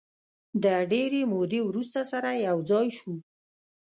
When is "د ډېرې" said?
0.63-1.21